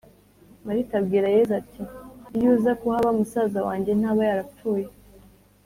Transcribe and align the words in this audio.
Marita 0.65 0.93
abwira 1.01 1.27
Yezu 1.35 1.51
ati 1.61 1.81
iyo 2.37 2.49
uza 2.55 2.71
kuhaba 2.81 3.09
musaza 3.19 3.59
wanjye 3.67 3.91
ntaba 3.99 4.21
yarapfuye 4.29 4.87